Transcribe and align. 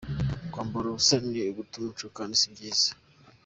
Kwambara 0.51 0.85
ubusa 0.89 1.15
ni 1.29 1.39
uguta 1.49 1.73
umuco 1.77 2.05
kandi 2.17 2.33
si 2.41 2.47
byiza. 2.53 2.89